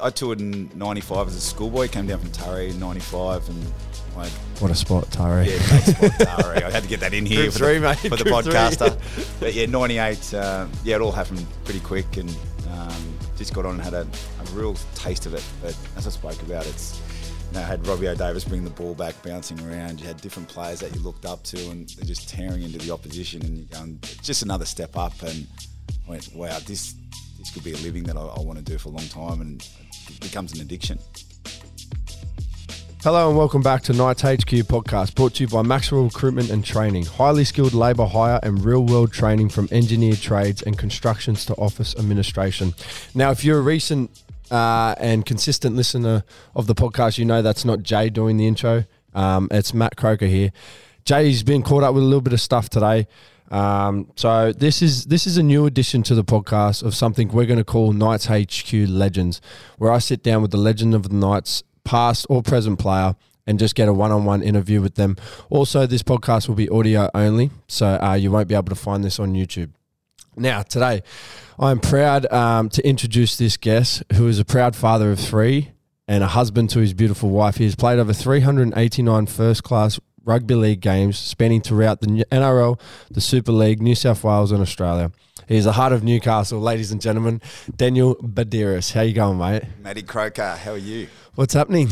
[0.00, 1.86] I toured in '95 as a schoolboy.
[1.88, 3.72] Came down from Taree in '95, and
[4.16, 4.26] I
[4.58, 5.48] What a spot, Taree.
[5.48, 6.62] yeah, great spot, Taree.
[6.62, 8.36] I had to get that in here Group for, three, the, mate, for the group
[8.36, 9.38] podcaster.
[9.38, 10.32] But yeah, '98.
[10.32, 12.34] Uh, yeah, it all happened pretty quick, and
[12.70, 14.00] um, just got on and had a,
[14.40, 15.44] a real taste of it.
[15.60, 16.98] But as I spoke about, it's
[17.50, 20.00] you know, I had Robbie O'Davis bring the ball back, bouncing around.
[20.00, 22.92] You had different players that you looked up to, and they're just tearing into the
[22.92, 25.20] opposition, and you're going just another step up.
[25.20, 25.46] And
[26.06, 26.94] I went, wow, this
[27.42, 29.40] this could be a living that I, I want to do for a long time,
[29.40, 29.68] and
[30.08, 30.96] it becomes an addiction.
[33.02, 36.64] Hello and welcome back to Knights HQ podcast, brought to you by Maxwell Recruitment and
[36.64, 37.04] Training.
[37.04, 41.96] Highly skilled labour hire and real world training from engineer trades and constructions to office
[41.96, 42.74] administration.
[43.12, 46.22] Now, if you're a recent uh, and consistent listener
[46.54, 48.84] of the podcast, you know that's not Jay doing the intro.
[49.14, 50.52] Um, it's Matt Croker here.
[51.04, 53.06] Jay's been caught up with a little bit of stuff today.
[53.50, 57.44] Um, so this is this is a new addition to the podcast of something we're
[57.44, 59.42] going to call Knights HQ Legends,
[59.76, 63.14] where I sit down with the legend of the Knights, past or present player,
[63.46, 65.16] and just get a one-on-one interview with them.
[65.50, 69.04] Also, this podcast will be audio only, so uh, you won't be able to find
[69.04, 69.70] this on YouTube.
[70.34, 71.02] Now, today,
[71.58, 75.72] I'm proud um, to introduce this guest who is a proud father of three
[76.08, 77.56] and a husband to his beautiful wife.
[77.56, 82.78] He has played over 389 first class rugby league games, spanning throughout the NRL,
[83.10, 85.12] the Super League, New South Wales, and Australia.
[85.48, 87.40] He's the heart of Newcastle, ladies and gentlemen.
[87.76, 88.92] Daniel Buderus.
[88.92, 89.64] How you going, mate?
[89.82, 91.08] Matty Croker, how are you?
[91.34, 91.88] What's happening?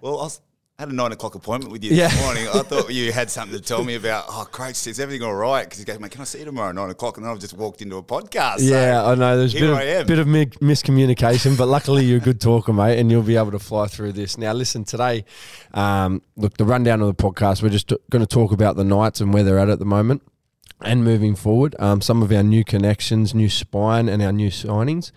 [0.00, 0.40] Well, I was,
[0.78, 2.08] had a nine o'clock appointment with you Yeah.
[2.08, 2.48] this morning.
[2.48, 4.26] I thought you had something to tell me about.
[4.28, 5.64] Oh, Croach, is everything all right?
[5.64, 7.16] Because he goes, mate, can I see you tomorrow at nine o'clock?
[7.16, 8.58] And then I've just walked into a podcast.
[8.58, 9.38] So Yeah, I know.
[9.38, 13.10] There's a bit of, bit of miscommunication, but luckily you're a good talker, mate, and
[13.10, 14.36] you'll be able to fly through this.
[14.36, 15.24] Now, listen, today,
[15.72, 19.22] um, look, the rundown of the podcast, we're just going to talk about the Knights
[19.22, 20.22] and where they're at at the moment
[20.82, 21.74] and moving forward.
[21.78, 25.10] Um, some of our new connections, new spine, and our new signings.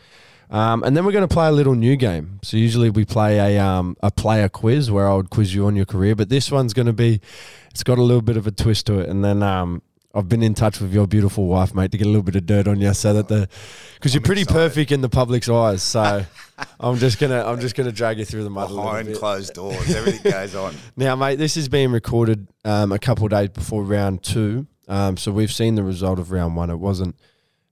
[0.50, 2.40] Um, and then we're going to play a little new game.
[2.42, 5.76] So usually we play a um, a player quiz where I would quiz you on
[5.76, 7.22] your career, but this one's going to be,
[7.70, 9.10] it's got a little bit of a twist to it.
[9.10, 9.84] And then um,
[10.16, 12.48] I've been in touch with your beautiful wife, mate, to get a little bit of
[12.48, 13.48] dirt on you, so that the,
[13.94, 14.60] because you're pretty excited.
[14.60, 15.84] perfect in the public's eyes.
[15.84, 16.26] So
[16.80, 20.32] I'm just gonna I'm just gonna drag you through the mud Behind closed doors, everything
[20.32, 20.74] goes on.
[20.98, 24.66] Now, mate, this is being recorded um, a couple of days before round two.
[24.88, 26.72] Um, so we've seen the result of round one.
[26.72, 27.16] It wasn't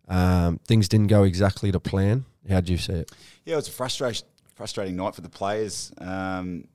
[0.07, 2.25] um, things didn't go exactly to plan.
[2.49, 3.11] How do you see it?
[3.45, 4.25] Yeah, it was a frustration,
[4.55, 6.67] frustrating night for the players, um,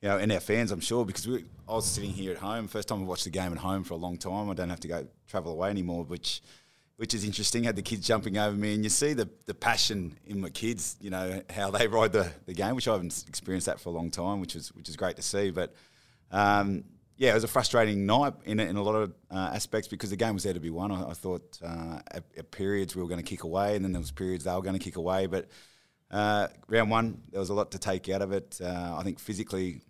[0.00, 2.66] you know, and our fans, I'm sure, because we, I was sitting here at home.
[2.66, 4.50] First time I watched the game at home for a long time.
[4.50, 6.42] I don't have to go travel away anymore, which
[6.96, 7.64] which is interesting.
[7.64, 10.96] Had the kids jumping over me, and you see the the passion in my kids.
[11.00, 13.92] You know how they ride the, the game, which I haven't experienced that for a
[13.92, 15.50] long time, which is which is great to see.
[15.50, 15.72] But
[16.32, 16.82] um,
[17.16, 20.16] yeah, it was a frustrating night in in a lot of uh, aspects because the
[20.16, 20.90] game was there to be won.
[20.90, 23.92] I, I thought uh, at, at periods we were going to kick away, and then
[23.92, 25.26] there was periods they were going to kick away.
[25.26, 25.48] But
[26.10, 28.58] uh, round one, there was a lot to take out of it.
[28.62, 29.82] Uh, I think physically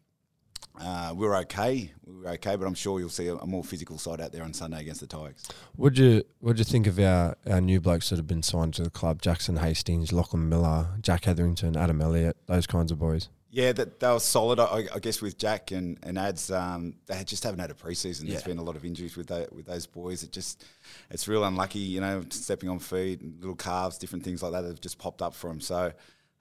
[0.81, 1.93] uh, we were okay.
[2.07, 4.43] We were okay, but I'm sure you'll see a, a more physical side out there
[4.43, 5.43] on Sunday against the Tigers.
[5.77, 8.83] What'd you What'd you think of our, our new blokes that have been signed to
[8.83, 9.21] the club?
[9.23, 13.29] Jackson Hastings, Lachlan Miller, Jack Hetherington, Adam Elliott, those kinds of boys.
[13.55, 14.59] Yeah, that they were solid.
[14.59, 18.21] I, I guess with Jack and, and Ads, um, they just haven't had a preseason.
[18.27, 18.47] There's Yeah.
[18.47, 20.23] been a lot of injuries with with those boys.
[20.23, 20.65] It just
[21.11, 24.81] it's real unlucky, you know, stepping on feet, little calves, different things like that have
[24.81, 25.61] just popped up for them.
[25.61, 25.93] So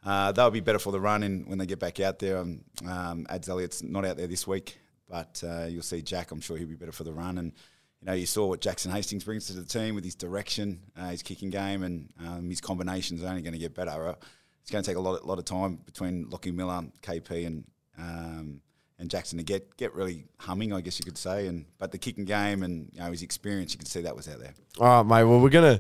[0.06, 2.38] uh, they'll be better for the run in when they get back out there.
[2.40, 6.32] Um, um, Ads Elliott's not out there this week, but uh, you'll see Jack.
[6.32, 7.38] I'm sure he'll be better for the run.
[7.38, 7.54] And
[8.02, 11.10] you know, you saw what Jackson Hastings brings to the team with his direction, uh,
[11.10, 14.08] his kicking game, and um, his combinations are only going to get better.
[14.08, 14.16] Uh,
[14.62, 17.64] It's going to take a lot, lot of time between Lockie Miller, KP, and
[17.98, 18.62] um,
[18.98, 21.48] and Jackson to get get really humming, I guess you could say.
[21.48, 24.28] And but the kicking game and you know his experience, you could see that was
[24.28, 24.54] out there.
[24.80, 25.24] All right, mate.
[25.30, 25.80] Well, we're gonna.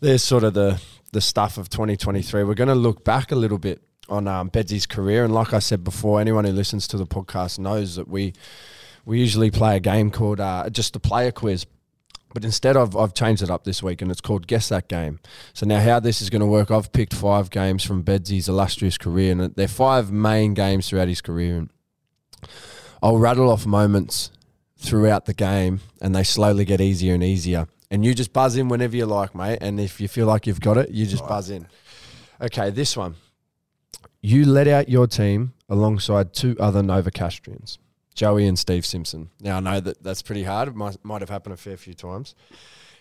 [0.00, 0.80] There's sort of the
[1.12, 2.44] the stuff of 2023.
[2.44, 5.82] We're gonna look back a little bit on um, Bedsy's career, and like I said
[5.84, 8.34] before, anyone who listens to the podcast knows that we
[9.04, 11.66] we usually play a game called uh, just a player quiz.
[12.34, 15.20] But instead, I've, I've changed it up this week and it's called Guess That Game.
[15.54, 18.98] So, now how this is going to work, I've picked five games from Bedsy's illustrious
[18.98, 21.56] career, and they're five main games throughout his career.
[21.56, 21.70] And
[23.02, 24.30] I'll rattle off moments
[24.78, 27.68] throughout the game and they slowly get easier and easier.
[27.90, 29.58] And you just buzz in whenever you like, mate.
[29.60, 31.68] And if you feel like you've got it, you just buzz in.
[32.40, 33.14] Okay, this one.
[34.20, 37.78] You let out your team alongside two other Novocastrians,
[38.14, 39.30] Joey and Steve Simpson.
[39.40, 40.68] Now, I know that that's pretty hard.
[40.68, 42.34] It might, might have happened a fair few times.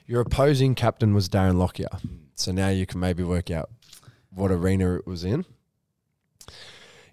[0.06, 1.90] Your opposing captain was Darren Lockyer.
[2.36, 3.70] So now you can maybe work out
[4.30, 5.46] what arena it was in.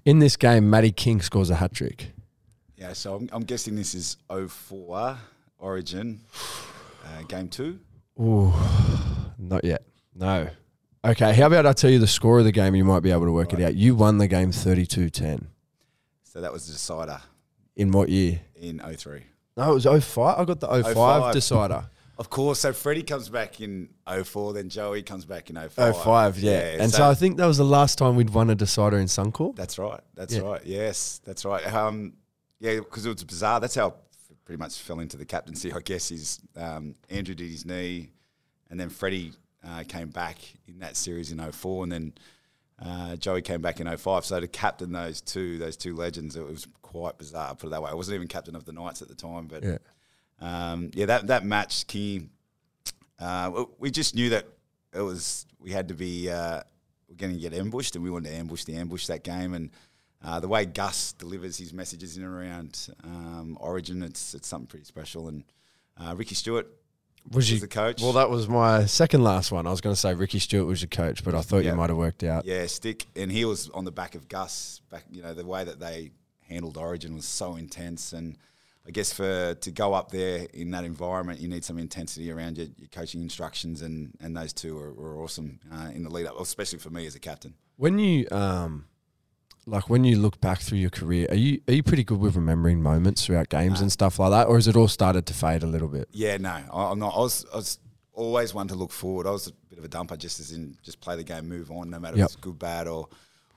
[0.05, 2.13] In this game, Matty King scores a hat trick.
[2.77, 5.17] Yeah, so I'm, I'm guessing this is 04
[5.59, 6.21] Origin
[7.05, 7.79] uh, game two.
[8.21, 8.53] Ooh,
[9.39, 9.83] not yet.
[10.15, 10.49] No.
[11.05, 12.75] Okay, how about I tell you the score of the game?
[12.77, 13.75] You might be able to work it out.
[13.75, 15.47] You won the game 32-10.
[16.23, 17.21] So that was the decider
[17.77, 18.41] In what year?
[18.55, 19.25] in 03.
[19.57, 20.39] No, it was 05.
[20.39, 21.33] I got the 05, 05.
[21.35, 21.85] decider.
[22.19, 25.97] Of course, so Freddie comes back in 04, then Joey comes back in 05.
[26.05, 26.77] 05, yeah.
[26.79, 29.57] and so, I think that was the last time we'd won a decider in Suncorp.
[29.57, 29.99] That's right.
[30.15, 30.43] That's Yeah.
[30.43, 30.61] right.
[30.65, 31.67] Yes, that's right.
[31.75, 32.13] Um,
[32.61, 33.59] yeah, because it was bizarre.
[33.61, 33.95] That's how
[34.45, 35.73] pretty much fell into the captaincy.
[35.73, 38.11] I guess is um, Andrew did his knee,
[38.71, 39.33] and then Freddie
[39.67, 42.13] uh, came back in that series in 04, and then
[42.85, 44.25] uh, Joey came back in 05.
[44.25, 47.55] So to captain those two, those two legends, it was quite bizarre.
[47.55, 47.91] Put it that way.
[47.91, 49.79] I wasn't even captain of the Knights at the time, but Yeah.
[50.41, 52.31] um, yeah, that that match, King.
[53.19, 54.47] Uh, we just knew that
[54.93, 56.61] it was we had to be uh,
[57.09, 59.55] we're going to get ambushed, and we wanted to ambush the ambush that game.
[59.55, 59.71] And
[60.25, 64.67] uh, the way Gus delivers his messages in and around um, Origin, it's it's something
[64.67, 65.29] pretty special.
[65.29, 65.45] And
[66.01, 66.69] uh, Ricky Stuart
[67.31, 68.01] Was was the coach.
[68.03, 69.67] Well, that was my second last one.
[69.67, 71.71] I was going to say Ricky Stuart was your coach, but I thought Yeah.
[71.73, 72.45] you might have worked out.
[72.45, 74.81] yeah, stick, and he was on the back of Gus.
[74.91, 76.11] Back, you know, the way that they
[76.49, 78.37] handled Origin was so intense, and
[78.87, 82.59] I guess for to go up there in that environment, you need some intensity around
[82.59, 86.27] your, your coaching instructions, and and those two were, were awesome uh, in the lead
[86.27, 87.55] up, especially for me as a captain.
[87.77, 88.87] When you um,
[89.67, 92.35] like when you look back through your career, are you are you pretty good with
[92.37, 95.63] remembering moments throughout games and stuff like that, or has it all started to fade
[95.63, 96.09] a little bit?
[96.13, 97.15] Yeah, no, I, I'm not.
[97.15, 97.79] I was, I was
[98.13, 99.27] always one to look forward.
[99.27, 101.71] I was a bit of a dumper, just as in just play the game, move
[101.71, 102.25] on, no matter Yep.
[102.25, 103.09] if it's good, bad, or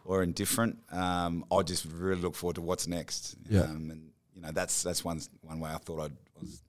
[0.03, 0.77] or indifferent.
[0.91, 3.35] Um, I just really look forward to what's next.
[3.49, 3.61] Yeah.
[3.61, 6.61] Um, and you know, that's that's one one way I thought I'd I was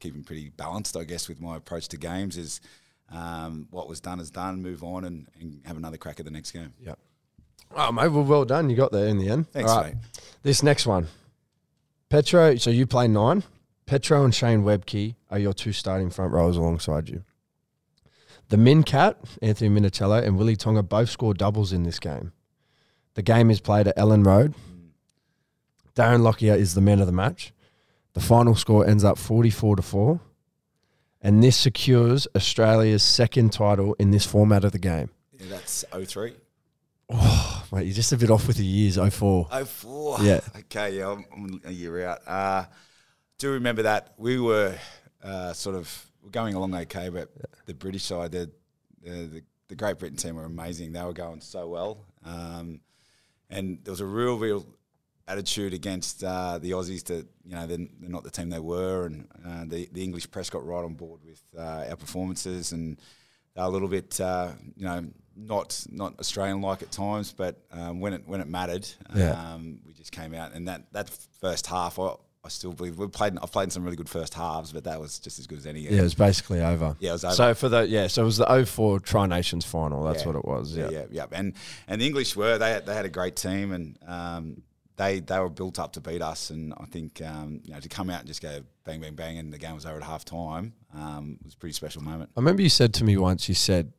[0.00, 2.60] keeping pretty balanced, I guess, with my approach to games is.
[3.10, 4.62] Um, what was done is done.
[4.62, 6.72] Move on and, and have another crack at the next game.
[6.80, 6.94] Yeah.
[7.74, 8.70] Oh, mate, well, well done.
[8.70, 9.50] You got there in the end.
[9.50, 9.94] Thanks, All right.
[9.94, 10.02] mate.
[10.42, 11.08] This next one,
[12.08, 12.56] Petro.
[12.56, 13.44] So you play nine.
[13.86, 17.24] Petro and Shane Webcke are your two starting front rowers alongside you.
[18.48, 22.32] The Min Cat, Anthony Minichiello and Willie Tonga both scored doubles in this game.
[23.14, 24.54] The game is played at Elland Road.
[25.94, 27.52] Darren Lockyer is the man of the match.
[28.14, 30.20] The final score ends up 44 to 4.
[31.20, 35.10] And this secures Australia's second title in this format of the game.
[35.38, 36.34] Yeah, that's 03.
[37.12, 39.48] Oh, mate, you're just a bit off with the years, 04.
[39.64, 40.18] 04.
[40.22, 40.40] Yeah.
[40.58, 42.20] Okay, yeah, I'm, I'm a year out.
[42.26, 42.64] Uh,
[43.38, 44.76] do remember that we were
[45.22, 47.30] uh, sort of going along okay, but
[47.66, 48.50] the British side, the,
[49.02, 49.42] the
[49.72, 50.92] the Great Britain team were amazing.
[50.92, 52.80] They were going so well, um,
[53.48, 54.66] and there was a real, real
[55.26, 59.06] attitude against uh, the Aussies that you know they're, they're not the team they were,
[59.06, 63.00] and uh, the the English press got right on board with uh, our performances, and
[63.56, 65.04] a little bit uh, you know
[65.36, 69.32] not not Australian like at times, but um, when it when it mattered, Yeah.
[69.54, 71.10] um, we just came out, and that that
[71.40, 72.14] first half, I,
[72.44, 73.36] I still believe we played.
[73.42, 75.66] I've played in some really good first halves, but that was just as good as
[75.66, 75.80] any.
[75.80, 76.96] Yeah, it was basically over.
[77.00, 77.34] Yeah, it was over.
[77.34, 80.02] So for the yeah, so it was the 04 Tri Nations final.
[80.04, 80.26] That's Yeah.
[80.28, 80.76] what it was.
[80.76, 80.90] Yeah.
[80.90, 81.26] yeah, yeah, yeah.
[81.32, 81.54] And
[81.88, 84.62] and the English were they had, they had a great team and um,
[84.96, 86.50] they they were built up to beat us.
[86.50, 89.38] And I think um, you know to come out and just go bang bang bang
[89.38, 92.30] and the game was over at half time um, was a pretty special moment.
[92.36, 93.48] I remember you said to me once.
[93.48, 93.92] You said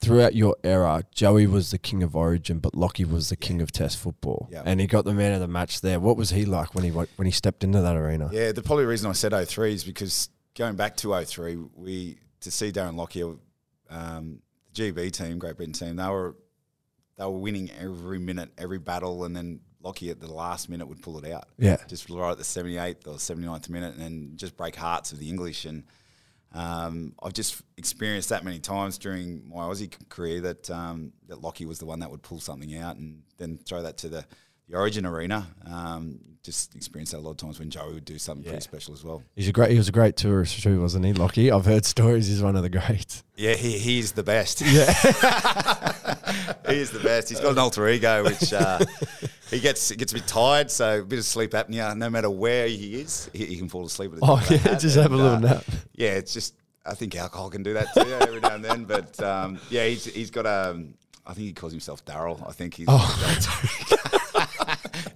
[0.00, 3.72] throughout your era, Joey was the king of Origin, but Lockie was the king of
[3.72, 4.62] Test football, Yeah.
[4.64, 5.98] and he got the man of the match there.
[5.98, 8.30] What was he like when he when he stepped into that arena?
[8.32, 12.50] Yeah, the probably reason I said 03 is because going back to 03, we to
[12.52, 13.34] see Darren Lockyer,
[13.90, 14.38] um,
[14.72, 16.36] the GB team, Great Britain team, they were
[17.16, 21.02] they were winning every minute, every battle, and then Lockyer at the last minute would
[21.02, 21.48] pull it out.
[21.58, 21.76] Yeah.
[21.88, 25.64] just right at the 78th or 79th minute and just break hearts of the English.
[25.64, 25.84] And
[26.52, 31.66] um, I've just experienced that many times during my Aussie career that um, that Lockie
[31.66, 34.24] was the one that would pull something out and then throw that to the,
[34.68, 35.46] the Origin arena.
[35.66, 38.52] Um, just experienced that a lot of times when Joey would do something Yeah.
[38.52, 39.22] pretty special as well.
[39.36, 39.70] He's a great.
[39.70, 41.50] He was a great tourist too, wasn't he, Lockie?
[41.50, 42.26] I've heard stories.
[42.28, 43.22] He's one of the greats.
[43.36, 44.60] Yeah, he, he's the best.
[44.62, 44.92] Yeah.
[46.68, 47.28] he is the best.
[47.28, 48.78] He's got an alter ego, which uh,
[49.50, 51.96] he gets gets a bit tired, so a bit of sleep apnea.
[51.96, 54.12] No matter where he is, he, he can fall asleep.
[54.14, 55.64] At Oh a yeah, just have a little uh, nap.
[55.94, 56.54] Yeah, it's just
[56.86, 58.84] I think alcohol can do that too every now and then.
[58.84, 60.94] But um, yeah, he's he's got um,
[61.26, 62.42] I think he calls himself Daryl.
[62.48, 62.86] I think he's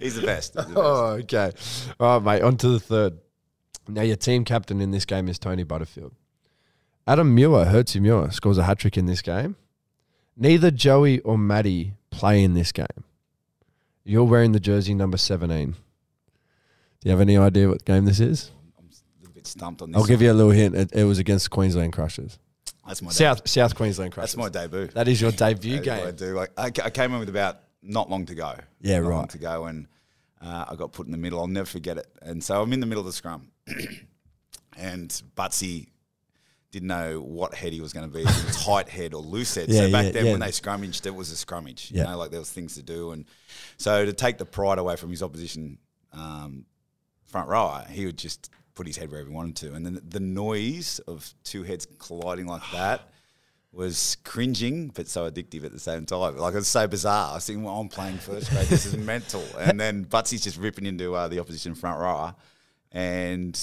[0.03, 0.53] he's the best.
[0.55, 0.77] He's the best.
[0.77, 1.51] Oh, okay.
[1.99, 2.41] All right, mate.
[2.43, 3.17] On to the third.
[3.87, 6.13] Now, your team captain in this game is Tony Butterfield.
[7.05, 9.55] Adam Muir, Hertzie Muir, scores a hat trick in this game.
[10.37, 12.85] Neither Joey or Maddie play in this game.
[14.05, 15.71] You're wearing the jersey number 17.
[15.71, 15.77] Do
[17.03, 18.51] you have any idea what game this is?
[18.79, 19.99] I'm a little bit stumped on this.
[20.01, 20.75] I'll give you a little hint.
[20.75, 22.39] It, it was against Queensland Crushers.
[22.87, 24.33] That's my South South Queensland Crushers.
[24.35, 24.87] That's my debut.
[24.87, 26.15] That is your debut That's what I game.
[26.15, 26.33] do.
[26.35, 28.55] Like, I, ca- I came in with about not long to go.
[28.81, 29.29] Yeah, not long right.
[29.29, 29.87] to go, and
[30.41, 31.39] uh, I got put in the middle.
[31.39, 32.07] I'll never forget it.
[32.21, 33.51] And so I'm in the middle of the scrum,
[34.77, 35.87] and Butsy
[36.71, 39.69] didn't know what head he was going to be, tight head or loose head.
[39.69, 40.31] Yeah, so back yeah, then yeah.
[40.31, 41.91] when they scrummaged, it was a scrummage.
[41.91, 42.03] Yeah.
[42.03, 43.25] You know, like there was things to do, and
[43.77, 45.77] so to take the pride away from his opposition
[46.11, 46.65] um,
[47.25, 50.19] front rower, he would just put his head wherever he wanted to, and then the
[50.19, 53.09] noise of two heads colliding like that.
[53.73, 56.37] Was cringing, but so addictive at the same time.
[56.37, 57.31] Like it's so bizarre.
[57.31, 58.67] I was thinking, well, I'm playing first grade.
[58.67, 59.43] This is mental.
[59.57, 62.35] And then Butsy's just ripping into uh, the opposition front rower,
[62.91, 63.59] and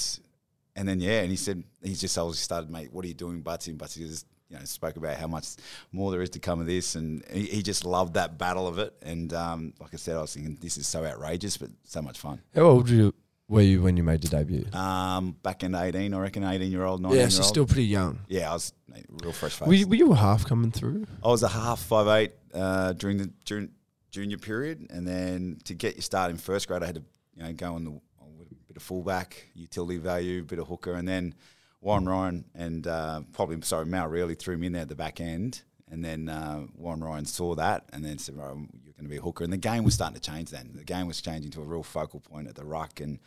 [0.74, 2.92] and then yeah, and he said he just obviously started, mate.
[2.92, 3.68] What are you doing, Butsy?
[3.68, 5.46] And Butsy just you know spoke about how much
[5.92, 8.78] more there is to come of this, and he, he just loved that battle of
[8.78, 8.92] it.
[9.02, 12.18] And um, like I said, I was thinking this is so outrageous, but so much
[12.18, 12.40] fun.
[12.54, 13.14] How old were you,
[13.50, 14.64] were you when you made your debut?
[14.72, 17.84] Um, back in eighteen, I reckon, eighteen year old, nineteen yeah, year so still pretty
[17.84, 18.20] young.
[18.28, 19.68] yeah, I was mate, real fresh face.
[19.68, 21.06] Were you, were you a half coming through?
[21.22, 23.70] I was a half five eight uh, during the during
[24.10, 27.02] junior period, and then to get your start in first grade, I had to
[27.34, 30.94] you know go on the a bit of fullback, utility value, a bit of hooker,
[30.94, 31.34] and then
[31.80, 35.20] Warren Ryan and uh, probably sorry Mal really threw me in there at the back
[35.20, 39.08] end, and then uh, Warren Ryan saw that and then said, "Right, you're going to
[39.08, 40.50] be a hooker," and the game was starting to change.
[40.50, 43.18] Then the game was changing to a real focal point at the ruck and.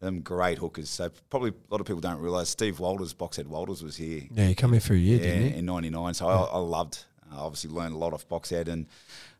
[0.00, 0.88] Them great hookers.
[0.90, 4.46] So probably a lot of people don't realise Steve Walters, Boxhead Walters, was here Yeah,
[4.48, 5.58] you come here for a year, yeah, didn't you?
[5.58, 6.14] in '99.
[6.14, 7.04] So I, I loved.
[7.30, 8.86] I obviously learned a lot off Boxhead and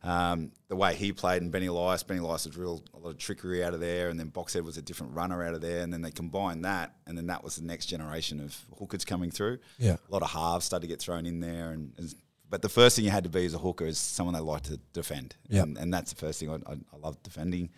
[0.03, 2.03] um, the way he played and Benny Elias.
[2.03, 4.77] Benny Elias was real a lot of trickery out of there, and then Boxhead was
[4.77, 7.57] a different runner out of there, and then they combined that, and then that was
[7.57, 9.59] the next generation of hookers coming through.
[9.79, 9.97] Yeah.
[10.09, 12.15] a lot of halves started to get thrown in there, and as-
[12.51, 14.63] but the first thing you had to be as a hooker is someone they like
[14.65, 15.63] to defend, Yeah.
[15.63, 17.71] and, and that's the first thing I, I, I love defending.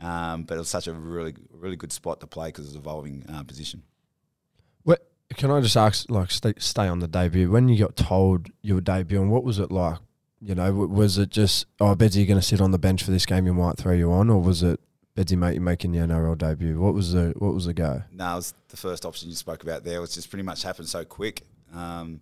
[0.00, 2.80] Um, but it was such a really really good spot to play because it's an
[2.80, 3.82] evolving uh, position.
[4.82, 6.10] What can I just ask?
[6.10, 7.50] Like, stay, stay on the debut.
[7.50, 9.98] When you got told you were debuting, what was it like?
[10.40, 13.10] You know, was it just, oh, Bedsy, you're going to sit on the bench for
[13.10, 14.78] this game, you might throw you on, or was it,
[15.16, 16.78] Bedsy, mate, you're making your NRL debut?
[16.78, 18.02] What was the What was the go?
[18.12, 20.00] No, it was the first option you spoke about there.
[20.00, 21.46] was just pretty much happened so quick.
[21.72, 22.20] Um,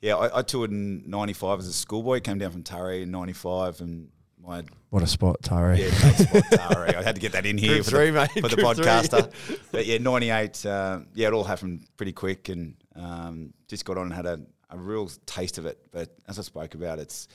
[0.00, 2.20] yeah, I, I toured in '95 as a schoolboy.
[2.20, 4.08] Came down from Taree in '95, and
[4.46, 5.78] my What a spot, Taree.
[5.78, 6.96] yeah, spot.
[6.96, 9.32] I had to get that in here for three, the, for the group podcaster.
[9.72, 10.64] but yeah, '98.
[10.64, 14.40] Uh, yeah, it all happened pretty quick, and um, just got on and had a,
[14.70, 15.78] a real taste of it.
[15.90, 17.28] But as I spoke about, it's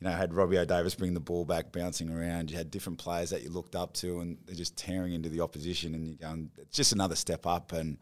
[0.00, 2.50] you know, I had Robbie O'Davis bring the ball back, bouncing around.
[2.50, 5.40] You had different players that you looked up to, and they're just tearing into the
[5.40, 7.72] opposition, and you're going, it's just another step up.
[7.72, 7.98] And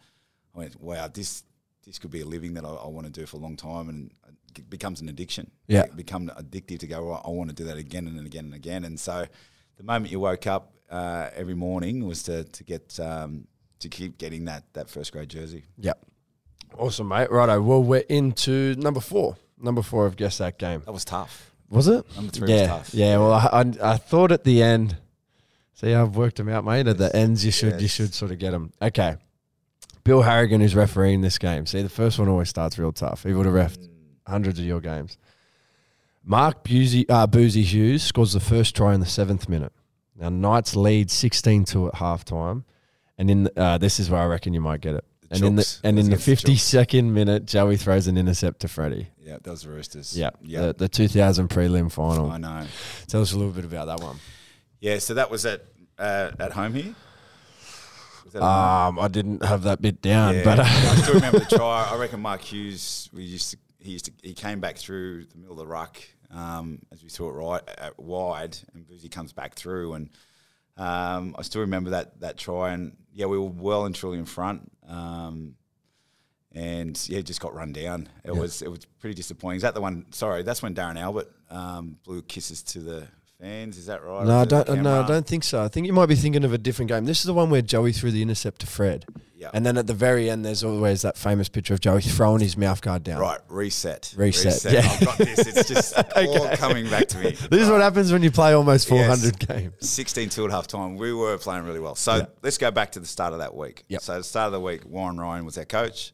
[0.54, 1.44] I went, wow, this
[1.84, 3.88] this could be a living that I, I want to do for a long time,
[3.88, 4.10] and
[4.68, 5.50] becomes an addiction.
[5.66, 5.82] Yeah.
[5.82, 7.04] it become addictive to go.
[7.04, 8.84] "Well, I want to do that again and again and again.
[8.84, 9.26] And so,
[9.76, 13.46] the moment you woke up uh, every morning was to to get um,
[13.80, 15.64] to keep getting that that first grade jersey.
[15.78, 16.04] Yep.
[16.78, 17.30] Awesome, mate.
[17.30, 17.60] Righto.
[17.60, 19.36] Well, we're into number four.
[19.58, 20.82] Number four of Guess That Game.
[20.84, 21.52] That was tough.
[21.68, 22.04] Was it?
[22.16, 22.66] Number three was yeah.
[22.66, 22.94] tough.
[22.94, 23.18] Yeah.
[23.18, 24.96] Well, I, I, I thought at the end,
[25.74, 26.86] see, I've worked them out, mate.
[26.86, 28.72] At the ends, you should you should sort of get them.
[28.80, 29.16] Okay.
[30.04, 31.64] Bill Harrigan is refereeing this game.
[31.64, 33.22] See, the first one always starts real tough.
[33.22, 33.88] He would have refed
[34.26, 35.18] hundreds of your games.
[36.24, 39.72] Mark Busey, uh, Boozy Hughes scores the first try in the seventh minute.
[40.16, 42.64] Now, Knights lead 16 2 at halftime.
[43.18, 45.04] And in the, uh, this is where I reckon you might get it.
[45.28, 48.16] The and in the and in the Let's get the 52nd minute, Joey throws an
[48.18, 49.08] intercept to Freddie.
[49.18, 50.16] Yeah, those Roosters.
[50.16, 50.66] Yeah, yeah.
[50.66, 52.30] The, the 2000 prelim final.
[52.30, 52.66] I know.
[53.06, 54.16] Tell us a little bit about that one.
[54.80, 55.64] Yeah, so that was at
[55.98, 56.94] uh, at home here.
[58.24, 58.98] Was that at home?
[58.98, 61.88] Um, I didn't have that bit down, Yeah, but uh, I still remember the try.
[61.90, 63.08] I reckon Mark Hughes.
[63.12, 63.56] We used to.
[63.82, 64.12] He used to.
[64.22, 65.98] He came back through the middle of the ruck
[66.30, 70.10] um, as we saw it right at wide, and Boozy comes back through, and
[70.76, 72.72] um, I still remember that that try.
[72.72, 74.70] And yeah, we were well and truly in front.
[74.88, 75.56] Um,
[76.54, 78.08] and yeah, just got run down.
[78.24, 78.40] It Yeah.
[78.40, 79.56] was it was pretty disappointing.
[79.56, 80.06] Is that the one?
[80.12, 83.08] Sorry, that's when Darren Albert um, blew kisses to the
[83.40, 83.78] fans.
[83.78, 84.26] Is that right?
[84.26, 84.82] no, I don't.
[84.82, 85.62] No, I don't think so.
[85.62, 87.04] I think you might be thinking of a different game.
[87.06, 89.06] This is the one where Joey threw the intercept to Fred,
[89.42, 89.50] Yeah.
[89.52, 92.56] and then at the very end, there's always that famous picture of Joey throwing his
[92.56, 93.20] mouth guard down.
[93.20, 94.14] Right, reset.
[94.16, 94.80] Reset, yeah.
[94.88, 95.38] I've got this.
[95.40, 97.30] It's just all coming back to me.
[97.32, 99.60] This is what happens when you play almost 400 Yes.
[99.60, 99.74] games.
[99.90, 100.96] 16 2 at half time.
[100.96, 101.96] We were playing really well.
[101.96, 102.26] So Yeah.
[102.42, 103.84] let's go back to the start of that week.
[103.88, 104.00] Yep.
[104.02, 106.12] So, the start of the week, Warren Ryan was our coach.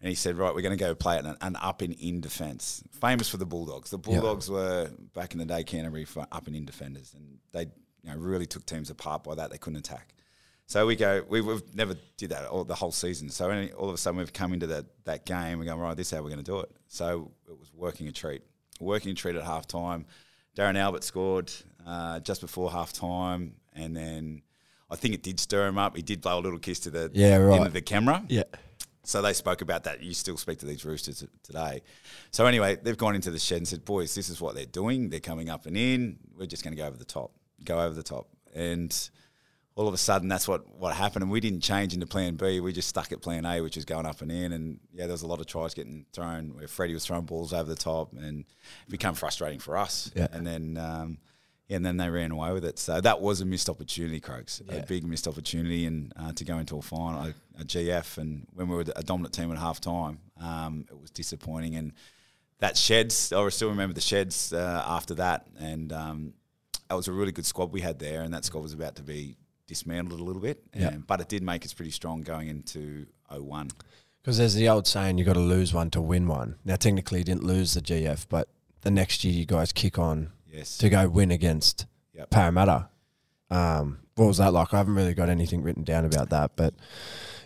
[0.00, 2.82] And he said, right, we're going to go play an, an up and in defence.
[3.00, 3.90] Famous for the Bulldogs.
[3.90, 7.14] The Bulldogs were, back in the day, Canterbury for up and in defenders.
[7.16, 7.62] And they
[8.02, 9.50] you know, really took teams apart by that.
[9.50, 10.14] They couldn't attack.
[10.66, 13.28] So we go, we, we've never did that all, the whole season.
[13.28, 15.58] So any, all of a sudden we've come into that, that game.
[15.58, 16.70] We're going, right, this is how we're going to do it.
[16.88, 18.42] So it was working a treat.
[18.80, 20.06] Working a treat at half time.
[20.56, 21.52] Darren Albert scored
[21.86, 23.56] uh, just before half time.
[23.74, 24.42] And then
[24.90, 25.96] I think it did stir him up.
[25.96, 27.58] He did blow a little kiss to the, Yeah, right.
[27.58, 28.24] into the camera.
[28.28, 28.44] Yeah.
[29.06, 30.02] So they spoke about that.
[30.02, 31.82] You still speak to these roosters today.
[32.30, 35.10] So anyway, they've gone into the shed and said, "Boys, this is what they're doing.
[35.10, 36.16] They're coming up and in.
[36.34, 37.30] We're just going to go over the top.
[37.64, 39.10] Go over the top." And
[39.76, 41.22] all of a sudden that's what, what happened.
[41.24, 42.60] And we didn't change into plan B.
[42.60, 44.52] We just stuck at plan A which was going up and in.
[44.52, 47.52] And yeah there was a lot of tries getting thrown where Freddie was throwing balls
[47.52, 50.10] over the top and it became frustrating for us.
[50.14, 50.28] Yeah.
[50.32, 51.18] and then um,
[51.66, 52.78] yeah, and then they ran away with it.
[52.78, 54.76] So that was a missed opportunity Croaks Yeah.
[54.76, 58.46] a big missed opportunity and uh, to go into a final a, a GF and
[58.52, 61.74] when we were a dominant team at half time um, it was disappointing.
[61.74, 61.92] And
[62.60, 65.46] that sheds I still remember the sheds uh, after that.
[65.58, 66.34] And um,
[66.88, 69.02] that was a really good squad we had there, and that squad was about to
[69.02, 70.62] be dismantled a little bit.
[70.74, 70.88] Yeah.
[70.88, 73.70] And, but it did make us pretty strong going into 01.
[74.22, 76.56] Because there's the old saying, you've got to lose one to win one.
[76.64, 78.48] Now, technically, you didn't lose the GF, but
[78.82, 80.78] the next year you guys kick on Yes.
[80.78, 82.30] to go win against Yep.
[82.30, 82.88] Parramatta.
[83.50, 84.72] Um, what was that like?
[84.72, 86.74] I haven't really got anything written down about that, but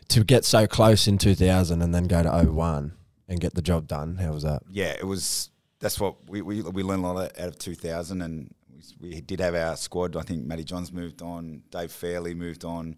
[0.09, 2.93] to get so close in 2000 and then go to 01
[3.29, 4.63] and get the job done, how was that?
[4.71, 5.51] Yeah, it was.
[5.81, 8.55] That's what we, we, we learned a lot out of 2000, and
[9.01, 10.17] we, we did have our squad.
[10.17, 12.97] I think Matty Johns moved on, Dave Fairleigh moved on.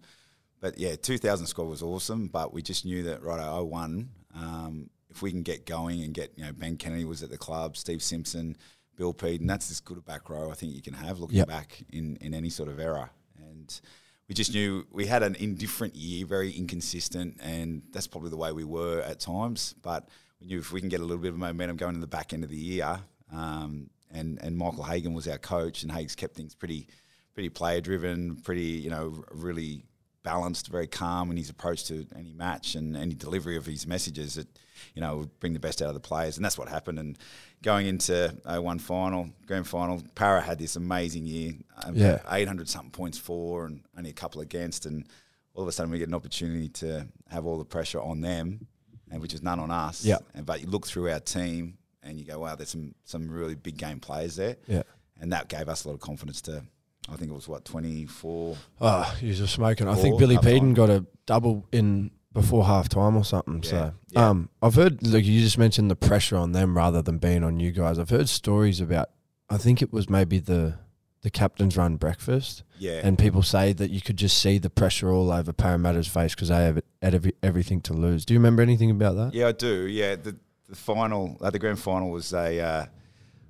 [0.59, 5.21] But yeah, 2000 squad was awesome, but we just knew that, right, 01, um, if
[5.21, 8.03] we can get going and get, you know, Ben Kennedy was at the club, Steve
[8.03, 8.55] Simpson,
[8.95, 11.47] Bill Peden, that's as good a back row I think you can have looking Yep.
[11.47, 13.09] back in, in any sort of era.
[13.39, 13.81] And
[14.29, 18.51] we just knew we had an indifferent year, very inconsistent, and that's probably the way
[18.51, 19.73] we were at times.
[19.81, 20.07] But
[20.39, 22.33] we knew if we can get a little bit of momentum going in the back
[22.33, 22.99] end of the year,
[23.33, 26.87] um, and and Michael Hagan was our coach, and Hagues kept things pretty
[27.33, 29.83] pretty player driven, pretty you know really
[30.23, 34.35] balanced, very calm in his approach to any match and any delivery of his messages.
[34.35, 34.47] That
[34.95, 36.99] you know would bring the best out of the players, and that's what happened.
[36.99, 37.17] And
[37.61, 41.53] going into a one final, grand final, Para had this amazing year.
[41.93, 42.19] Yeah.
[42.29, 44.85] 800 something points for and only a couple against.
[44.85, 45.07] And
[45.53, 48.67] all of a sudden we get an opportunity to have all the pressure on them,
[49.11, 50.03] and which is none on us.
[50.03, 50.17] Yeah.
[50.33, 53.55] And, but you look through our team and you go, wow, there's some, some really
[53.55, 54.57] big game players there.
[54.67, 54.83] Yeah.
[55.19, 56.63] And that gave us a lot of confidence to,
[57.11, 58.57] I think it was what, 24?
[58.81, 59.87] Oh, you were smoking.
[59.87, 60.37] I think Billy.
[60.37, 63.61] Peden got a double in before half time or something.
[63.61, 64.29] so, Yeah, yeah.
[64.29, 67.59] um, I've heard, like you just mentioned the pressure on them rather than being on
[67.59, 67.99] you guys.
[67.99, 69.09] I've heard stories about,
[69.49, 70.75] I think it was maybe the,
[71.23, 72.63] the captain's run breakfast.
[72.79, 73.01] Yeah.
[73.03, 76.47] And people say that you could just see the pressure all over Parramatta's face because
[76.47, 78.25] they have had every, everything to lose.
[78.25, 79.33] Do you remember anything about that?
[79.33, 79.85] Yeah, I do.
[79.87, 80.37] Yeah, the
[80.71, 82.85] the final, uh, the grand final was a uh,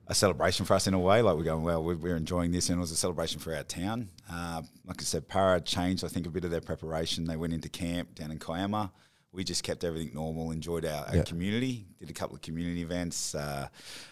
[0.07, 1.21] a celebration for us in a way.
[1.21, 3.63] Like we're going, well, we're, we're enjoying this, and it was a celebration for our
[3.63, 4.09] town.
[4.29, 7.23] Uh, like I said, Para changed, I think, a bit of their preparation.
[7.25, 8.91] They went into camp down in Kiama.
[9.31, 11.23] We just kept everything normal, enjoyed our, our Yeah.
[11.23, 13.33] community, did a couple of community events.
[13.33, 13.69] Uh,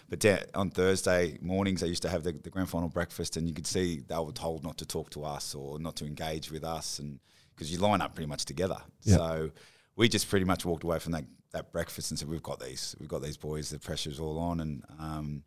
[0.08, 3.46] but da- on Thursday mornings, they used to have the, the grand final breakfast, and
[3.46, 6.50] you could see they were told not to talk to us or not to engage
[6.50, 7.18] with us, and
[7.54, 8.78] because you line up pretty much together.
[9.02, 9.16] Yeah.
[9.16, 9.50] So
[9.96, 12.94] we just pretty much walked away from that, that breakfast and said, "We've got these.
[13.00, 13.70] We've got these boys.
[13.70, 15.42] The pressure's all on." And um,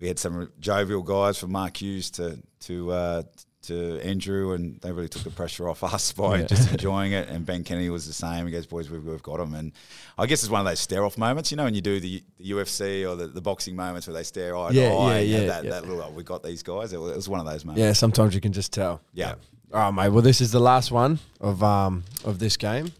[0.00, 3.22] we had some jovial guys from Mark Hughes to to uh,
[3.62, 6.46] to Andrew, and they really took the pressure off us by Yeah.
[6.46, 7.28] just enjoying it.
[7.28, 8.46] And Ben Kennedy was the same.
[8.46, 9.72] He goes, "Boys, we've, we've got them." And
[10.16, 12.22] I guess it's one of those stare off moments, you know, when you do the,
[12.38, 15.18] the UFC or the, the boxing moments where they stare eye Yeah, to eye.
[15.20, 15.70] yeah, yeah, That, yeah.
[15.70, 16.92] that little, oh, we got these guys.
[16.94, 17.80] It was, it was one of those moments.
[17.82, 19.02] Yeah, sometimes you can just tell.
[19.12, 19.34] Yeah.
[19.74, 20.08] All right, mate.
[20.08, 22.92] Well, this is the last one of um of this game,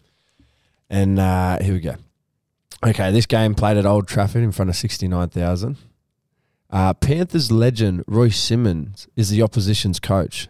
[0.89, 1.95] and uh, here we go.
[2.83, 5.77] Okay, this game played at Old Trafford in front of sixty nine thousand.
[6.69, 10.47] Uh, Panthers legend Royce Simmons is the opposition's coach.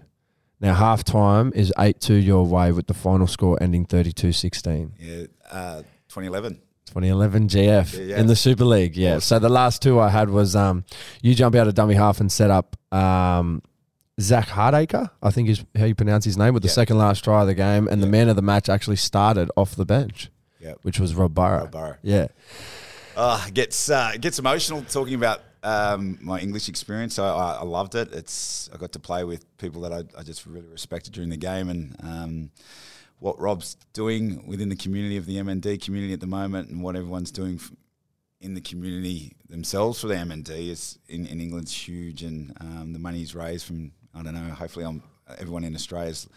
[0.60, 4.92] Now half time is eight two your way with the final score ending 32-16.
[5.00, 5.26] Yeah.
[5.52, 5.78] Uh,
[6.10, 6.62] 2011.
[6.86, 8.20] 2011 GF Yeah, yeah.
[8.20, 8.96] in the Super League.
[8.96, 9.16] Yeah.
[9.16, 9.22] Awesome.
[9.22, 10.86] So the last two I had was um,
[11.24, 13.64] you jump out of dummy half and set up um,
[14.20, 17.42] Zak Hardaker, I think is how you pronounce his name, with the second last try
[17.42, 20.30] of the game, and the man of the match actually started off the bench,
[20.62, 20.80] Yep.
[20.84, 21.60] which was Rob Burrow.
[21.60, 21.98] Rob Burrow.
[22.04, 22.28] Yeah.
[23.16, 27.20] Uh, gets uh, gets emotional talking about um, my English experience.
[27.20, 28.14] I, I, I loved it.
[28.14, 31.38] It's I got to play with people that I, I just really respected during the
[31.38, 32.52] game, and um,
[33.20, 36.96] what Rob's doing within the community of the MND community at the moment, and what
[36.96, 37.72] everyone's doing f-
[38.40, 43.00] in the community themselves for the MND is in, in England's huge, and um, the
[43.00, 44.54] money he's raised from I don't know.
[44.54, 45.04] Hopefully, I'm,
[45.40, 46.28] everyone in Australia's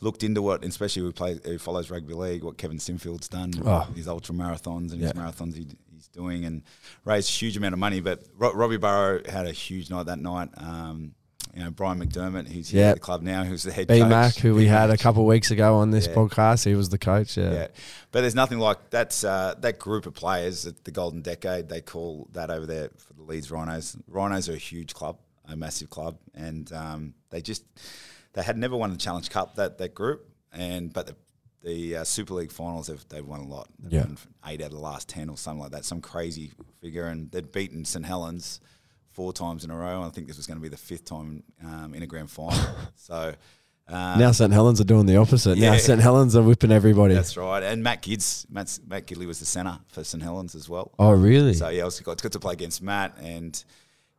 [0.00, 3.88] looked into what, especially who play who follows rugby league, what Kevin Sinfield's done Oh.
[3.94, 5.08] his ultra marathons and Yeah.
[5.08, 6.62] his marathons he, he's doing, and
[7.04, 8.00] raised a huge amount of money.
[8.00, 10.50] But Ro- Robbie Burrow had a huge night that night.
[10.56, 11.14] Um,
[11.52, 14.08] you know, Brian McDermott, who's here at the club now, who's the head B coach.
[14.08, 15.00] Mac, who we had a B-Mac.
[15.00, 16.14] couple of weeks ago on this Yeah.
[16.14, 17.36] podcast, he was the coach.
[17.36, 17.52] Yeah.
[17.52, 17.66] Yeah,
[18.12, 21.68] but there's nothing like that's uh, that group of players, the Golden Decade.
[21.68, 23.96] They call that over there for the Leeds Rhinos.
[24.06, 25.16] Rhinos are a huge club,
[25.50, 27.64] a massive club, and um, they just
[28.32, 31.16] they had never won the Challenge Cup that that group, and but the
[31.62, 33.68] the uh, Super League finals they've they've won a lot.
[33.78, 34.00] They've Yeah.
[34.06, 37.30] won eight out of the last ten or something like that, some crazy figure, and
[37.30, 38.60] they'd beaten St Helens
[39.12, 40.02] four times in a row.
[40.02, 42.58] I think this was going to be the fifth time um, in a grand final.
[42.96, 43.34] so.
[43.88, 45.58] Um, now St Helens are doing the opposite.
[45.58, 45.78] Now Yeah.
[45.78, 47.12] St Helens are whipping everybody.
[47.14, 47.60] that's right.
[47.60, 50.92] And Matt Gids, Matt's, Matt Gidley was the centre for St Helens as well.
[51.00, 51.54] oh, really?
[51.54, 53.62] So yeah, I was got, got to play against Matt, and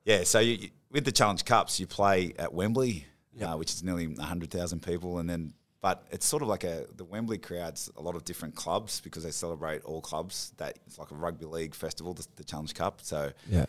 [0.06, 3.06] yeah, so you, you- with the Challenge Cups, you play at Wembley,
[3.42, 6.86] uh, which is nearly hundred thousand people, and then but it's sort of like a
[6.98, 10.52] the Wembley crowds a lot of different clubs because they celebrate all clubs.
[10.58, 13.00] That it's like a rugby league festival, the, the Challenge Cup.
[13.02, 13.66] So yeah.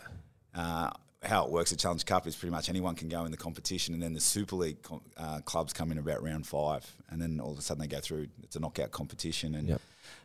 [0.54, 0.90] uh,
[1.22, 3.94] how it works at Challenge Cup is pretty much anyone can go in the competition,
[3.94, 7.40] and then the Super League com- uh, clubs come in about round five, and then
[7.40, 8.28] all of a sudden they go through.
[8.42, 9.80] It's a knockout competition, and Yep.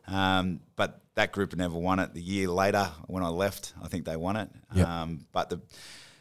[0.08, 2.14] um, but that group never won it.
[2.14, 4.50] The year later, when I left, I think they won it.
[4.76, 4.88] Yep.
[4.88, 5.62] Um, but the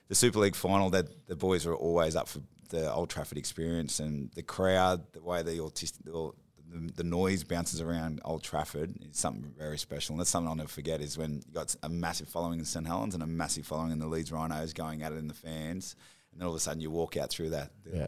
[0.09, 3.99] the Super League final, that the boys were always up for the Old Trafford experience,
[4.01, 6.13] and the crowd, the way the autistic.
[6.15, 6.35] Or,
[6.77, 10.55] the, the noise bounces around Old Trafford is something very special, and that's something I'll
[10.55, 11.01] never forget.
[11.01, 13.99] Is when you got a massive following in St Helens and a massive following in
[13.99, 15.97] the Leeds Rhinos going at it in the fans,
[16.33, 17.71] and then all of a sudden you walk out through that.
[17.93, 18.07] Yeah.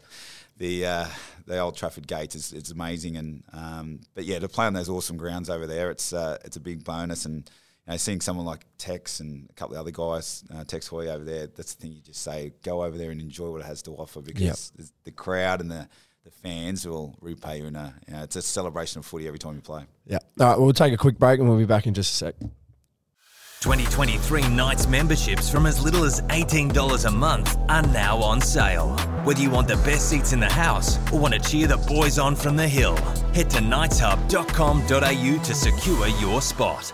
[0.57, 1.05] The uh,
[1.45, 4.89] the Old Trafford gates is it's amazing, and um, but yeah, to play on those
[4.89, 7.49] awesome grounds over there, it's uh, it's a big bonus, and
[7.87, 11.07] you know, seeing someone like Tex and a couple of other guys, uh, Tex Hoy
[11.07, 13.65] over there, that's the thing you just say, go over there and enjoy what it
[13.67, 15.87] has to offer because the- the crowd and the
[16.23, 19.39] the fans will repay you in a you know, it's a celebration of footy every
[19.39, 19.85] time you play.
[20.05, 20.19] Yeah.
[20.39, 22.35] All right, we'll take a quick break and we'll be back in just a sec.
[23.61, 28.95] 2023 Knights memberships from as little as $18 a month are now on sale.
[29.25, 32.17] Whether you want the best seats in the house or want to cheer the boys
[32.17, 32.95] on from the hill,
[33.33, 36.93] head to knightshub.com.au to secure your spot.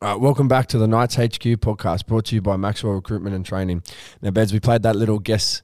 [0.00, 3.34] All right, welcome back to the Knights HQ podcast brought to you by Maxwell Recruitment
[3.34, 3.82] and Training.
[4.22, 5.60] Now, Beds, we played that little guess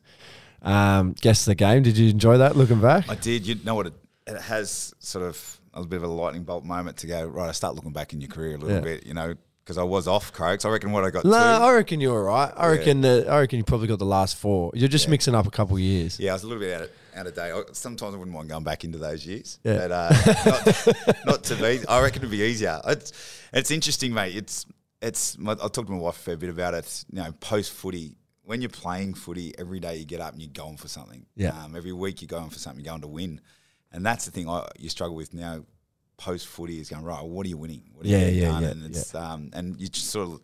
[0.64, 1.82] um, guess the game.
[1.82, 3.08] Did you enjoy that looking back?
[3.08, 3.46] I did.
[3.46, 3.86] You know what?
[3.88, 3.94] It,
[4.26, 7.48] it has sort of a bit of a lightning bolt moment to go right.
[7.48, 8.80] I start looking back in your career a little Yeah.
[8.80, 10.64] bit, you know, because I was off Croaks.
[10.64, 11.24] I reckon what I got.
[11.24, 12.52] No, two, I reckon you're right.
[12.56, 12.78] I Yeah.
[12.78, 14.70] reckon uh, I reckon you probably got the last four.
[14.74, 16.18] You're just mixing up a couple of years.
[16.20, 17.52] Yeah, I was a little bit out of, out of date.
[17.52, 19.58] I- Sometimes I wouldn't mind going back into those years.
[19.64, 19.76] Yeah.
[19.88, 20.12] But uh,
[20.46, 21.80] not, not to be.
[21.88, 22.80] I reckon it'd be easier.
[22.86, 23.12] It's,
[23.52, 24.36] it's interesting, mate.
[24.36, 24.64] It's
[25.02, 25.36] it's.
[25.38, 27.04] My, I talked to my wife a fair bit about it.
[27.12, 30.50] You know, post footy, when you're playing footy, every day you get up and you're
[30.52, 31.26] going for something.
[31.36, 31.50] Yeah.
[31.64, 32.84] Um, every week you're going for something.
[32.84, 33.40] You're going to win,
[33.92, 35.64] and that's the thing I, you struggle with now.
[36.16, 37.24] Post footy is going right.
[37.24, 37.82] What are you winning?
[37.92, 38.62] What are Yeah, you yeah, done?
[38.62, 40.40] yeah, And it's um, and you just sort of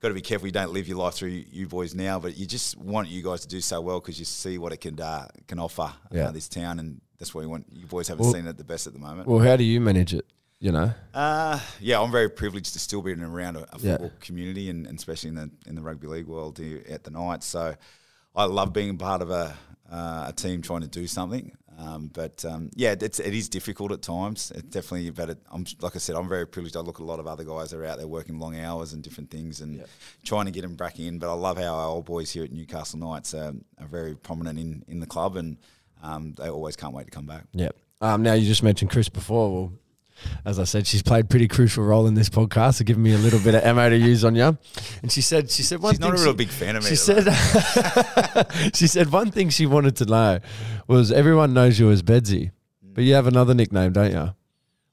[0.00, 2.44] got to be careful you don't live your life through you boys now, but you
[2.44, 5.28] just want you guys to do so well because you see what it can uh,
[5.46, 6.28] can offer Yeah.
[6.28, 7.66] uh, this town, and that's what we want.
[7.70, 9.28] You boys haven't Well- seen it the best at the moment.
[9.28, 10.26] Well, how do you manage it?
[10.62, 13.92] You know, Uh, yeah, I'm very privileged to still be in around a, a Yeah.
[13.96, 17.46] football community, and, and especially in the in the rugby league world at the Knights.
[17.46, 17.74] So
[18.36, 19.56] I love being part of a
[19.90, 21.50] uh, a team trying to do something.
[21.78, 24.52] Um, but um, yeah, it's, it is difficult at times.
[24.54, 26.76] It definitely, but it, I'm like I said, I'm very privileged.
[26.76, 28.92] I look at a lot of other guys that are out there working long hours
[28.92, 29.84] and different things, and
[30.22, 31.18] trying to get them back in.
[31.18, 34.60] But I love how our old boys here at Newcastle Knights are, are very prominent
[34.60, 35.56] in in the club, and
[36.04, 37.46] um, they always can't wait to come back.
[37.52, 37.70] yeah.
[38.00, 39.52] Um, now you just mentioned Chris before.
[39.52, 39.72] Well,
[40.44, 43.18] as I said, she's played pretty crucial role in this podcast, so giving me a
[43.18, 44.56] little bit of ammo to use on you.
[45.02, 46.10] And she said, she said one She's thing.
[46.10, 46.90] not a real she- big fan of me.
[46.90, 47.24] She said,
[48.74, 50.38] she said one thing she wanted to know
[50.86, 52.50] was everyone knows you as Bedsy,
[52.82, 54.34] but you have another nickname, don't you?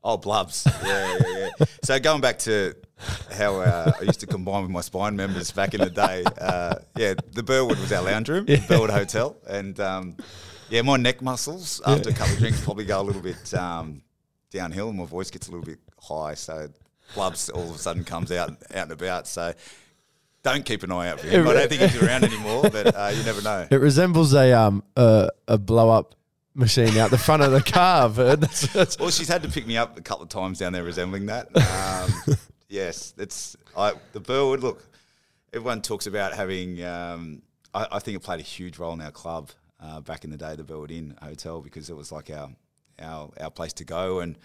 [0.04, 0.66] Oh, blubs.
[0.84, 1.66] Yeah, yeah, yeah.
[1.84, 2.74] so going back to
[3.34, 6.24] how uh, I used to combine with my spine members back in the day.
[6.40, 10.16] Uh, yeah, the Burwood was our lounge room, Burwood Hotel, and um,
[10.70, 14.02] yeah, my neck muscles after a couple of drinks probably go a little bit um,
[14.52, 16.34] downhill, and my voice gets a little bit high.
[16.34, 16.70] So
[17.14, 19.28] blubs all of a sudden comes out out and about.
[19.28, 19.54] So.
[20.42, 21.46] Don't keep an eye out for him.
[21.46, 23.68] I don't think he's around anymore, but uh, you never know.
[23.70, 26.16] It resembles a um a, a blow up
[26.60, 28.10] machine out the front of the car.
[28.20, 30.74] But that's, that's, Well, she's had to pick me up a couple of times down
[30.74, 31.50] there, resembling that.
[32.30, 32.36] Um,
[32.68, 34.62] yes, it's I, the Burwood.
[34.62, 34.86] Look,
[35.54, 36.84] everyone talks about having.
[36.84, 37.42] Um,
[37.74, 39.50] I, I think it played a huge role in our club
[39.82, 42.50] uh, back in the day, the Burwood Inn Hotel, because it was like our
[43.02, 44.38] our our place to go and.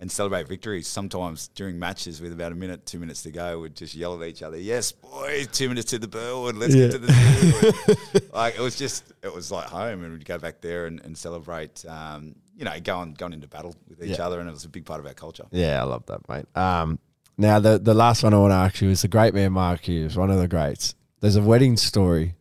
[0.00, 0.88] And celebrate victories.
[0.88, 4.28] Sometimes during matches, with about a minute, two minutes to go, we'd just yell at
[4.28, 4.56] each other.
[4.56, 6.56] Yes, boys, two minutes to the Burwood.
[6.56, 6.88] Let's Yeah.
[6.88, 7.98] get to the.
[8.14, 10.98] And, like it was just, it was like home, and we'd go back there and,
[11.04, 11.84] and celebrate.
[11.86, 14.26] Um, you know, going going into battle with each Yeah.
[14.26, 15.44] other, and it was a big part of our culture.
[15.52, 16.46] yeah, I love that, mate.
[16.56, 16.98] Um,
[17.38, 19.82] now the the last one I want to ask you is the great man Mark
[19.86, 20.96] Hughes, one of the greats.
[21.20, 22.34] There's a wedding story.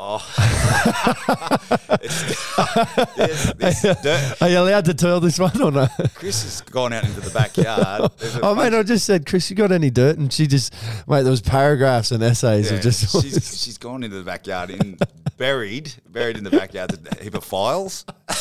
[0.00, 0.24] Oh,
[2.02, 4.36] it's, there's, there's dirt.
[4.40, 5.90] Are you allowed to tell this one or not?
[6.14, 8.10] Chris has gone out into the backyard.
[8.40, 10.16] Oh mate, I just said, Chris, you got any dirt?
[10.18, 10.72] And she just,
[11.08, 13.10] mate, there was paragraphs and essays Yeah, of just.
[13.10, 14.96] she's, she's gone into the backyard in
[15.36, 18.04] buried, buried in the backyard, a heap of files.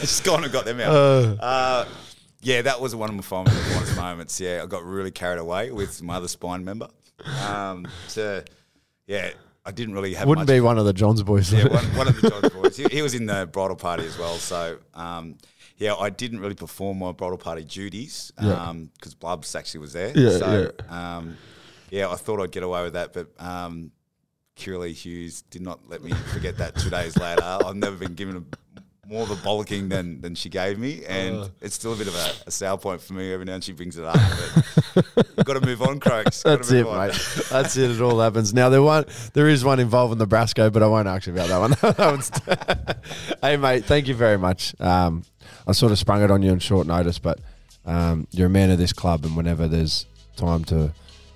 [0.00, 0.90] she's gone and got them out.
[0.92, 1.84] Uh,
[2.40, 4.40] yeah, that was one of my fond- fondest moments.
[4.40, 6.88] Yeah, I got really carried away with my other spine member.
[7.46, 8.42] Um, so,
[9.06, 9.30] yeah,
[9.68, 10.26] I didn't really have.
[10.26, 11.52] Wouldn't be one of the Johns boys.
[11.52, 12.76] Yeah, one, one of the Johns boys.
[12.78, 14.34] He, he was in the bridal party as well.
[14.36, 15.36] So um,
[15.76, 18.72] yeah, I didn't really perform my bridal party duties Yeah.
[18.94, 20.12] because Blubs actually was there.
[20.16, 21.36] Yeah, so Um,
[21.90, 23.28] yeah, I thought I'd get away with that, but.
[23.38, 23.92] Um,
[24.60, 27.40] Curly Hughes did not let me forget that two days later.
[27.44, 28.42] I've never been given a,
[29.08, 31.48] more of a bollocking than, than she gave me, and Uh.
[31.62, 33.72] it's still a bit of a, a sour point for me every now and she
[33.72, 34.18] brings it up.
[34.94, 36.42] But got to move on, Croaks.
[36.44, 37.08] That's it, on.
[37.08, 37.44] mate.
[37.50, 37.90] That's it.
[37.90, 38.52] It all happens.
[38.52, 41.58] Now there one, there is one involving Nebraska, but I won't ask you about that
[41.58, 41.70] one.
[41.96, 42.98] that
[43.42, 44.78] hey, mate, thank you very much.
[44.80, 45.24] Um,
[45.66, 47.38] I sort of sprung it on you on short notice, but
[47.86, 50.04] um, you're a man of this club, and whenever there's
[50.36, 50.92] time to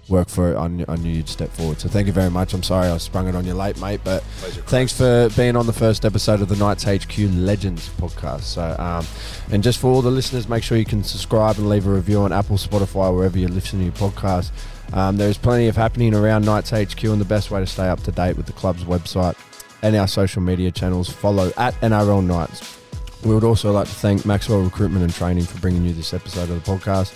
[0.08, 1.80] work for it, I knew, I knew you'd step forward.
[1.80, 2.52] So thank you very much.
[2.54, 5.66] I'm sorry I sprung it on you late, mate, but Pleasure, thanks for being on
[5.66, 8.42] the first episode of the Knights HQ Legends podcast.
[8.42, 9.06] So, um,
[9.52, 12.20] and just for all the listeners, make sure you can subscribe and leave a review
[12.20, 14.50] on Apple, Spotify, wherever you listen to your podcast.
[14.92, 18.02] Um, there's plenty of happening around Knights HQ, and the best way to stay up
[18.02, 19.36] to date with the club's website
[19.82, 22.78] and our social media channels, follow at NRL Knights.
[23.24, 26.50] We would also like to thank Maxwell Recruitment and Training for bringing you this episode
[26.50, 27.14] of the podcast.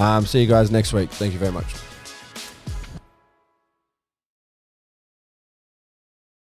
[0.00, 1.10] Um, see you guys next week.
[1.10, 1.66] Thank you very much.